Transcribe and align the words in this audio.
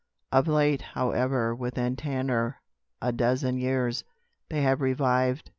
"Of 0.31 0.47
late, 0.47 0.81
however, 0.81 1.53
within 1.53 1.95
ten 1.95 2.31
or 2.31 2.59
a 3.03 3.11
dozen 3.11 3.59
years, 3.59 4.03
they 4.49 4.63
have 4.63 4.81
revived. 4.81 5.47